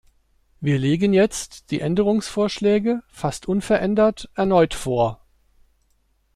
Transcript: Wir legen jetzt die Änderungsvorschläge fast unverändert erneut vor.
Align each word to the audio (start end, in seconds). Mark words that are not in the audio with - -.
Wir 0.61 0.79
legen 0.79 1.13
jetzt 1.13 1.69
die 1.69 1.79
Änderungsvorschläge 1.81 3.03
fast 3.09 3.45
unverändert 3.47 4.31
erneut 4.33 4.73
vor. 4.73 5.23